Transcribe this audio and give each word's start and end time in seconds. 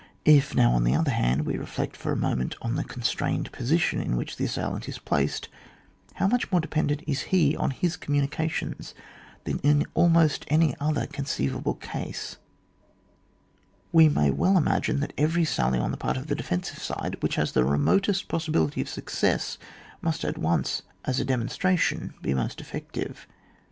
If 0.25 0.55
now, 0.55 0.71
on 0.71 0.83
the 0.83 0.95
other 0.95 1.11
hand, 1.11 1.45
we 1.45 1.57
reflect 1.59 1.95
for 1.95 2.11
a 2.11 2.15
moment 2.17 2.55
on 2.59 2.73
the 2.73 2.83
constrained 2.83 3.51
position 3.51 4.01
in 4.01 4.15
which 4.17 4.35
the 4.35 4.45
assailant 4.45 4.89
is 4.89 4.97
placed, 4.97 5.47
how 6.15 6.25
much 6.27 6.51
more 6.51 6.59
de 6.59 6.67
pendent 6.67 7.01
he 7.07 7.51
is 7.51 7.57
on 7.57 7.69
his 7.69 7.97
communications 7.97 8.95
than 9.43 9.59
in 9.59 9.85
almost 9.93 10.43
any 10.47 10.75
other 10.79 11.05
conceivable 11.05 11.75
case, 11.75 12.37
we 13.91 14.09
may 14.09 14.31
well 14.31 14.57
imagine 14.57 15.01
that 15.01 15.13
every 15.19 15.45
sally 15.45 15.77
on 15.77 15.91
the 15.91 15.97
part 15.97 16.17
of 16.17 16.25
the 16.25 16.35
defensive 16.35 16.81
side 16.81 17.17
which 17.19 17.35
has 17.35 17.51
the 17.51 17.63
remotest 17.63 18.27
possibility 18.27 18.81
of 18.81 18.89
success 18.89 19.59
must 20.01 20.25
at 20.25 20.35
once 20.35 20.81
as 21.05 21.19
a 21.19 21.23
demonstration 21.23 22.15
be 22.23 22.33
most 22.33 22.59
effective. 22.59 23.27